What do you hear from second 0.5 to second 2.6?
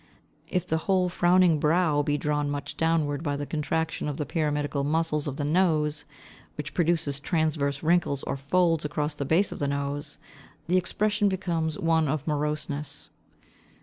IV If the whole frowning brow be drawn